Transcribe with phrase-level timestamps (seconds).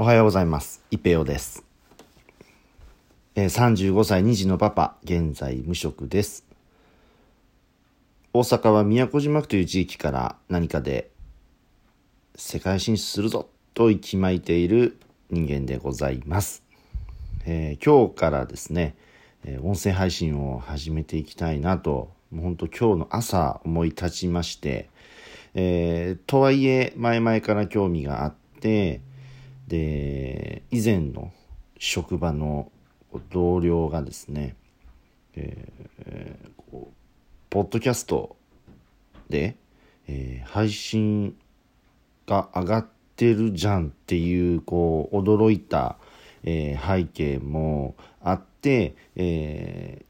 [0.00, 0.80] おはようございます。
[0.92, 1.64] イペオです。
[3.34, 6.46] え35歳2児のパパ、現在無職です。
[8.32, 11.10] 大阪は宮古島区という地域から何かで
[12.36, 15.00] 世界進出するぞと息巻いている
[15.30, 16.62] 人間でございます。
[17.44, 18.94] えー今日からですね、
[19.44, 24.90] え音声配信を始めていきたいなと、もう本当今日の朝思い立ちまして、
[25.54, 29.00] えーとはいえ前々から興味があって、
[29.68, 31.30] で、以前の
[31.78, 32.72] 職場の
[33.30, 34.56] 同僚がですね、
[35.36, 36.48] えー
[37.50, 38.36] ポッドキャスト
[39.28, 39.56] で、
[40.06, 41.36] えー配信
[42.26, 42.86] が上がっ
[43.16, 45.98] てるじゃんっていう、こう、驚いた、
[46.44, 50.02] えー背景もあって、え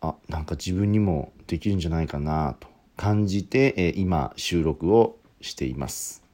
[0.00, 6.25] ーあ、なんか自分にもできるんじゃないかなと感じて、え今収録をしています。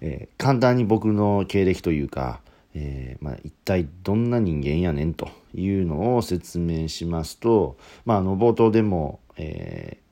[0.00, 2.40] えー簡単に僕の経歴というか、
[2.74, 10.06] えーまあ、一体どんな人間やねんというのを説明しますと、まあ、あの冒頭でも、えー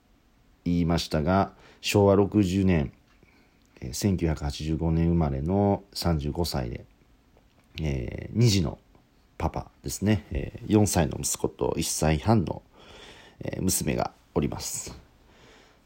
[0.67, 2.91] 言いましたが昭和60年、
[3.83, 6.85] えー1985年生まれの35歳で、
[7.83, 8.79] え2児の
[9.37, 12.63] パパですね、えー4歳の息子と1歳半の、
[13.41, 14.99] えー娘がおります。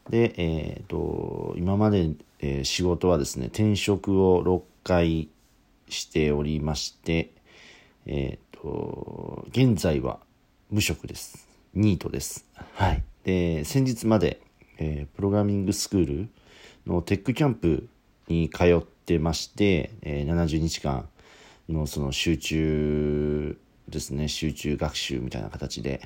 [0.09, 5.29] で、えー、と今まで、えー仕事はですね転職を6回
[5.89, 7.31] しておりまして、
[8.05, 10.19] えー、と現在は
[10.69, 11.47] 無職です。
[11.73, 12.45] ニートです。
[12.75, 13.03] はい。
[13.23, 14.41] で先日まで、
[14.77, 16.29] えープログラミングスクール
[16.85, 17.89] のテックキャンプ
[18.27, 21.07] に通ってまして、えー70日間
[21.67, 26.01] のその集中ですね集中学習みたいな形で、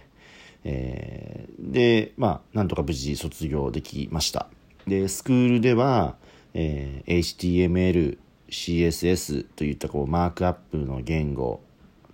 [0.64, 4.48] えーでまあなんとか無事卒業できました。
[4.88, 6.16] でスクールでは、
[6.54, 8.18] えー HTML
[8.50, 11.62] CSS といったこうマークアップの言語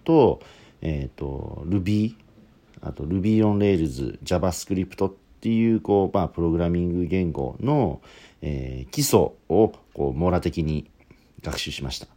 [0.06, 0.40] と,、
[0.82, 2.16] えー、と Ruby
[2.82, 8.02] あと Ruby on Rails JavaScript っていうこう、まあ、プログラミング言語の、
[8.42, 9.20] えー基礎
[9.50, 10.90] をこう網羅的に
[11.42, 12.08] 学習しました。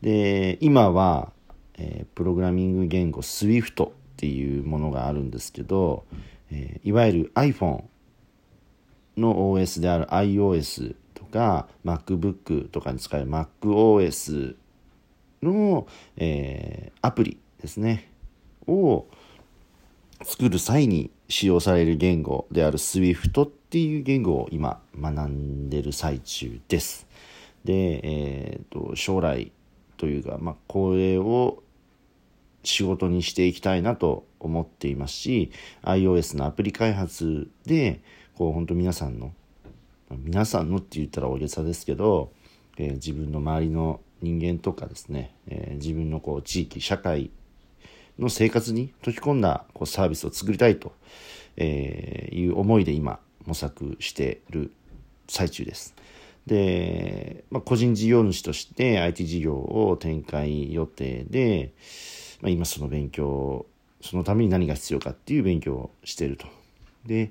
[0.00, 1.32] で今は、
[1.74, 6.04] えープログラミング言語 Swift っていうものがあるんですけど、
[6.50, 7.84] えーいわゆる iPhone
[9.16, 14.56] の OS である iOS とか MacBook とかに使える MacOS
[15.42, 15.86] の、
[16.16, 18.08] えーアプリですね
[18.68, 19.06] を
[20.22, 27.06] 作る際に使用される言語である Swift っていう言語を今学んでる最中です。
[27.64, 29.50] で、えーと将来
[29.96, 31.62] というか、まあ、これを
[32.64, 35.52] 仕事にしていきたいなと思っていますし
[35.82, 38.00] iOS のアプリ開発で
[38.36, 39.32] こう本当皆さんの
[40.10, 42.32] 皆さんのって言ったら大げさですけど、
[42.76, 47.30] えー自分の周りの人間とかですね、えー自分のこう地域社会
[48.18, 50.92] の生活に溶き込んだこうサービスを作りたいと、
[51.56, 54.72] えーいう思いで今模索している
[55.28, 55.94] 最中です。
[56.46, 61.72] で、まあ、個人事業主として IT 事業を展開予定で、
[62.40, 63.66] まあ、今その勉強
[64.00, 66.46] そのために何が必要かっていう勉強をしていると。
[67.06, 67.30] で、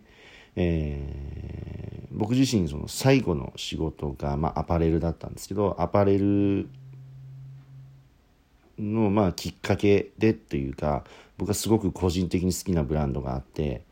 [0.56, 1.42] えー
[2.14, 6.68] 僕自身その最後の仕事が、まあ、アパレルだったんですけどアパレル
[8.78, 11.04] の、まあ、きっかけでというか
[11.38, 13.84] 僕はすごく個人的に好きなブランドがあって、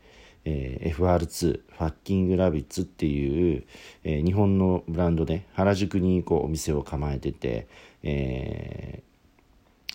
[0.44, 3.64] えー FR2 ファッキングラビッツっていう、
[4.04, 7.66] えー日本のブランドで原宿にこうお店を構えてて、
[8.02, 9.02] え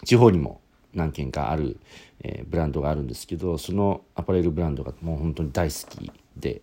[0.01, 0.59] ー地方にも
[0.93, 1.77] 何軒かある、
[2.21, 6.11] えーブランドがあるんですけどそのアパレルブランドがもう本当に大好き。
[6.37, 6.61] で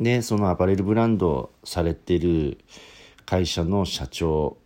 [0.00, 2.58] でそのアパレルブランドをされてる
[3.24, 4.56] 会社の社長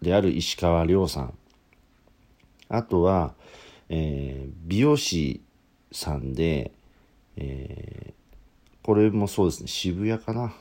[0.00, 1.34] である石川亮さん。
[2.68, 3.34] あとは、
[3.88, 5.40] えー美容師
[5.92, 6.72] さんで、
[7.36, 8.14] えー
[8.82, 9.66] これもそうですね。
[9.66, 10.54] 渋谷かな。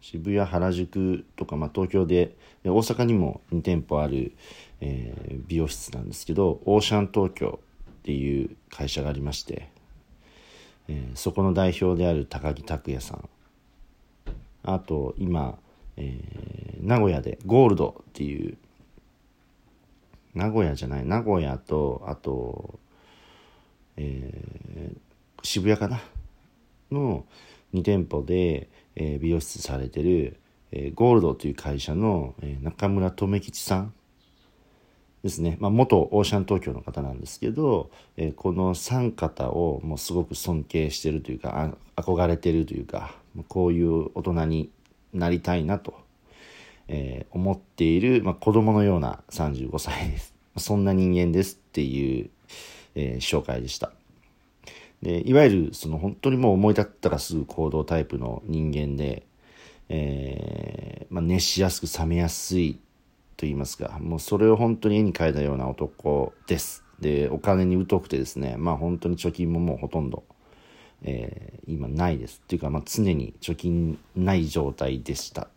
[0.00, 4.32] 渋谷原宿とか、まあ、東京で大阪にも2店舗ある、
[4.80, 9.68] えー美容室なんですけどオーシャン東京っていう会社がありまして、
[10.88, 13.28] えーそこの代表である高木拓也さん。
[14.64, 15.58] あと今、
[15.96, 18.58] えー名古屋でゴールドっていう
[20.34, 22.78] 名古屋じゃない名古屋とあと、
[23.96, 24.98] えー
[25.42, 26.00] 渋谷かな？
[26.90, 27.24] の
[27.72, 30.38] 2店舗で、えー美容室されてる、
[30.72, 33.94] えーゴールドという会社の、えー中村留吉さん。
[35.24, 43.16] ですね、まあ、元オーシャン東京の方なんですけど、えーこの3方をもうすごく尊敬してるというか憧れてるというか
[43.48, 44.70] こういう大人に
[45.14, 45.94] なりたいなと、
[46.88, 50.34] えー、思っている、まあ、子供のような35歳です。
[50.58, 52.30] そんな人間ですっていう、
[52.94, 53.92] えー、紹介でした。
[55.02, 59.24] で、いわゆる、その本当にもう思い立ったらすぐ行動タイプの人間で、
[59.88, 62.78] えー、まあ、熱しやすく冷めやすい
[63.36, 66.84] と言いますか、もうそれを本当に絵に描いたような男です。
[67.00, 70.24] で、お金に疎くてですね、まあ本当に貯金ももうほとんど、
[71.02, 72.40] えー、今ないです。
[72.44, 75.48] っていうか、まあ常に貯金ない状態でした。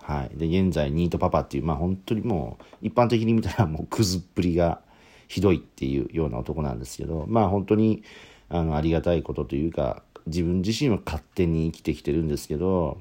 [0.00, 0.36] はい。
[0.36, 4.80] で、現在、ニートパパっていう、まあ本当にもう、一般的に見たらもうクズっぷりが
[5.28, 8.02] ひどいっていうような男なんですけど、まあ本当に、
[8.48, 12.98] あの、ありがたいことというか、自分自身は勝手に生きてきてるんですけど、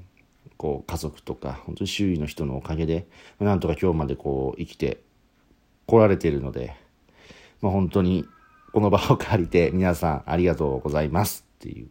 [0.59, 3.07] こう、家族とか、本当に周囲の人のおかげで、
[3.39, 4.99] なんとか今日までこう、生きて
[5.87, 6.75] 来られているので、
[7.61, 8.25] まあ本当に、
[8.73, 11.87] この場を借りて皆さんありがとうございますっていう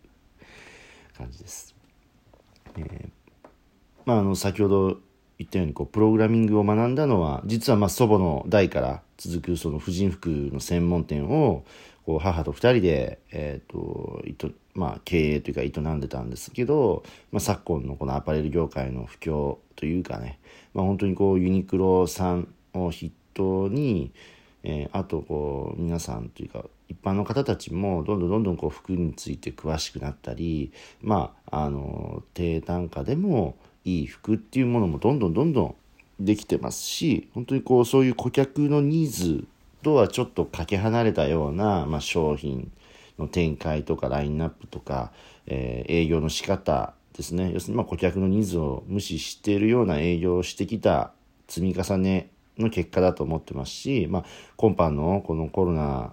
[1.17, 1.75] 感じです。
[2.77, 3.09] えー、
[4.05, 4.99] まああの、先ほど
[5.39, 11.65] 言ったようにこうプログラミングを学んだのは実はまあ祖母の代から続くその婦人服の専門店を
[12.05, 17.03] こう母と2人で、えーとまあ、経営というか営んでたんですけど、
[17.33, 20.39] まあ、昨今のこのアパレル業界の不況というかね、
[20.73, 24.13] まあ、本当にこうユニクロさんを筆頭に、
[24.63, 30.73] えー、あとこう皆さんというか一般の方たちもどんどんどんどんこう服について詳しくなったり
[31.03, 35.75] まああの低単価でもいい服っていうものもどんどんどんどん
[36.21, 39.45] できてますし本当にこうそういう顧客のニーズ
[39.83, 42.71] とはちょっとかけ離れたような、まあ、商品
[43.19, 45.13] の展開とかラインナップとか、
[45.47, 47.51] えー、営業の仕方ですね。
[47.53, 51.13] 要するにま顧客のニーズを無視しているような営業をしてきた
[51.49, 54.25] 積み重ねの結果だと思ってますし、まあ、
[54.57, 56.13] 今般のこのコロナ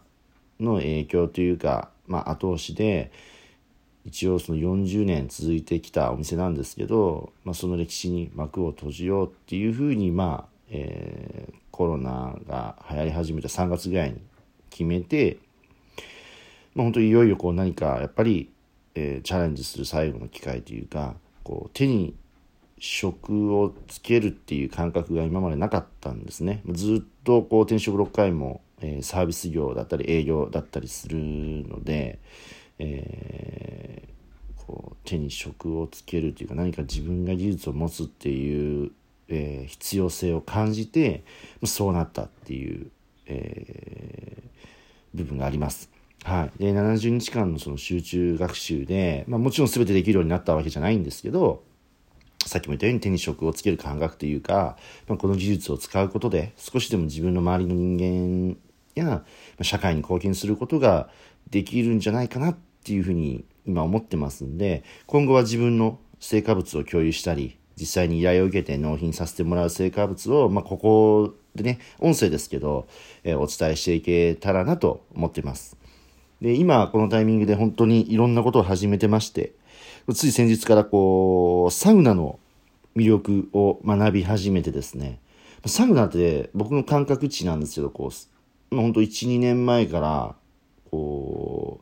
[0.60, 3.12] の影響というか、まあ、後押しで、
[4.06, 14.22] 一応その40年続いてきたお店なんですけど、まあ、その歴史に幕を閉じようっていうふうに、まあえー、コロナが流行り始めた3月ぐらいに
[14.70, 15.38] 決めて、
[16.76, 18.52] まあ、本当にいよいよこう何かやっぱり、
[18.94, 22.14] えー、チャレンジする最後の機会というかこう手に
[22.78, 26.62] 職をつけるっていう感覚が今までなかったんですね。
[26.70, 32.20] ずっとこう転職6回も、えー、サービス業だったり営業だったりするので、
[32.78, 38.92] えー、こう手に職をつけるというか何か自分が技術を持つっていう、
[39.30, 41.24] えー、必要性を感じて
[41.64, 42.92] そうなったっていう、
[43.28, 45.95] えー、部分があります。
[46.26, 51.64] はい、で70日間のその集中学習で、まあ、もちろん全てできるようになったわけじゃないんですけど
[52.48, 54.76] さっきも言ったように手に職をつける感覚というか、
[55.08, 58.58] まあ、この技術を使うことで少しでも自分の周りの人間
[58.96, 59.24] や
[59.62, 61.10] 社会に貢献することが
[61.50, 72.88] できるんじゃないかなっていうふうに今思ってますんで、今後は自分の成果物を共有したり、実際に依頼を受けて納品させてもらう成果物を、まあ、ここでね、音声ですけど、
[73.24, 75.78] えー、お伝えしていけたらなと思ってます。
[76.46, 79.54] で、今このタイミングで本当にいろんなことを始めてまして、
[80.14, 82.40] つい先日からこう、サウナの
[82.96, 85.20] 魅力を学び始めてですね、
[85.66, 90.36] サウナって僕の感覚値なんですけど、こう、まあ、本当1、2年前から、
[90.92, 91.82] こ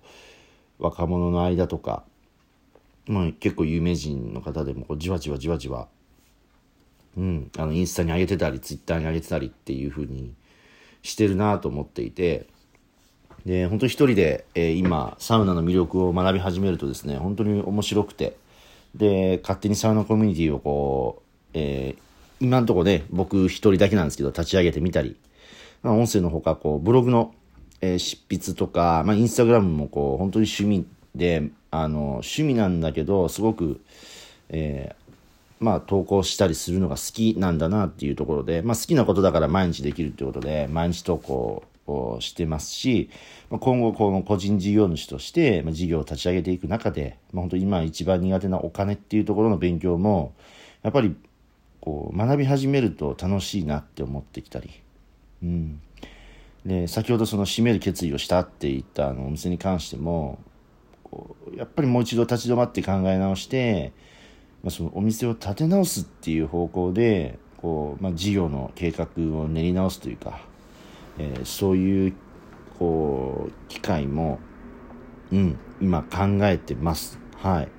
[0.79, 2.05] う若者の間とか、
[3.05, 5.89] まあ、結構有名人の方でもこうじわじわじわじわ、
[7.17, 10.33] うん、あのインスタに上げてたりツイッターに上げてたりっていう風に
[11.01, 12.47] してるなと思っていて
[13.45, 18.37] で本当一人で、えー、今サウナの魅力を学び始めるとですね本当に面白くて。
[18.95, 25.15] で勝手にサウナコミュニティをこう、えー、今のところね僕一人だけなんですけど立ち上げてみたり、
[25.81, 27.33] まあ、音声のほかこうブログの
[27.83, 33.81] えー、執筆とか、まあ、インスタグラムもこう、本当に趣味で、あの、趣味なんだけど、すごく、
[34.47, 35.13] えー、
[35.59, 43.09] まあ、投稿したりするのが好きなんだなっていうところで、まあ、好きなことだから毎日できるってことで、毎日投稿をしてますし、
[43.49, 50.33] 今後、この個人事業主として、事業を立ち上げていく中で、まあ、本当今一番苦手なお金っていうところの勉強も、
[50.81, 51.15] やっぱり、
[51.81, 54.69] こう、学び始めると楽しいなって思ってきたり、
[55.43, 55.81] うん。
[56.65, 60.39] で先ほどその閉める決意をしたって言ったあのお店に関しても
[61.03, 63.91] こうやっぱりもう一度立ち止まって考え直して、
[64.63, 70.41] まあ、そのお店を立て直すっていう方向でこう、まあ、事業の計画を練り直すというか、
[71.17, 72.13] えー、そういう
[72.79, 74.39] こう機会も、
[75.31, 77.19] うん、今考えてます。
[77.37, 77.69] はい。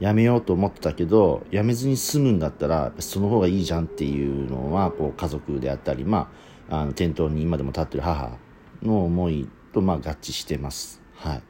[0.00, 6.30] やめようと思ってたけど、やめずに済むんだったら、その方がいいじゃんっていうのは、こう、家族であったり、ま
[6.68, 8.38] あ、あの店頭に今でも立ってる母
[8.82, 11.02] の思いとまあ合致してます。
[11.14, 11.42] はい。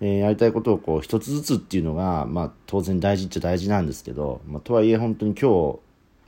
[0.00, 5.80] えやりたいことをこう一つずつっていうのが、まあ当然大事っちゃ大事なんですけど、まあとはいえ本当に今日、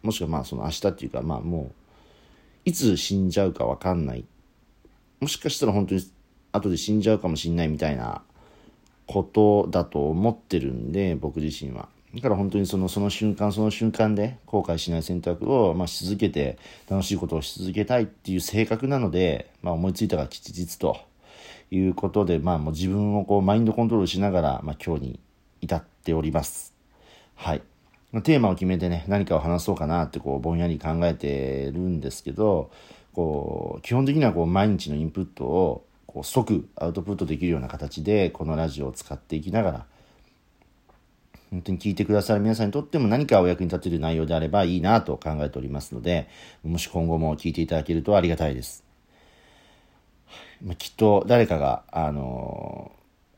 [0.03, 1.73] もしくはまあその明日っていうかまあもう
[2.65, 4.25] いつ死んじゃうかわかんない
[5.21, 6.03] もしかしたら本当に
[6.53, 8.23] 後で死んじゃうかもしんないみたいな
[9.07, 20.97] ことだと思ってるんで僕自身はだから本当にそのその瞬間その瞬間で後悔しない選択を、まあ、し続けて楽しいことをし続けたいっていう性格なので、まあ、思いついたが吉日と
[21.73, 25.21] いうことで、まあ、もう自分をこうマインドコントロールしながら、まあ、今日に
[25.61, 26.75] 至っております。
[27.35, 27.63] はい。
[28.23, 32.71] テーマを決めてね、何かを話そうかなってこうぼんやり考えてるんですけど、
[33.15, 39.87] こう基本的にはこう毎日のインプットをこう即アウトプットできるような形でこのラジオを使っていきながら
[41.55, 46.29] 本当に聞いてくださる皆さんにとっても何かお役に立てる内容であればいいなと考えておりますので、
[46.65, 48.83] もし今後も聞いていただけるとありがたいです。
[50.61, 52.91] ま、きっと誰かが、あの、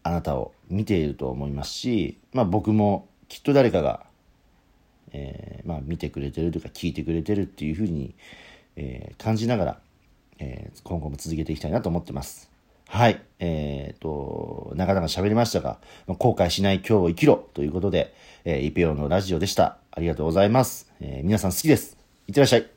[0.02, 4.06] あなたを見ていると思いますし、まあ、僕もきっと誰かが、
[5.12, 8.14] えー、まあ、見てくれてるというか聞いてくれてるっていうふうに、
[8.76, 9.78] えー、感じながら、
[10.38, 12.50] え今後も続けていきたいなと思ってます。
[12.88, 13.20] はい。
[13.40, 18.14] えっ、と、なかなか喋りましたが、後悔しない今日を生きろということで、
[18.44, 19.78] えー、イペオのラジオでした。
[19.90, 20.92] ありがとうございます。
[21.00, 21.96] え、皆さん好きです。
[22.28, 22.75] いってらっしゃい。